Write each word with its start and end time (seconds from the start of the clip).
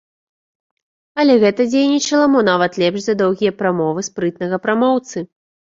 Але 1.23 1.35
гэта 1.43 1.61
дзейнічала 1.73 2.25
мо 2.37 2.41
нават 2.49 2.81
лепш 2.85 2.99
за 3.05 3.17
доўгія 3.23 3.55
прамовы 3.63 4.07
спрытнага 4.11 4.63
прамоўцы. 4.69 5.17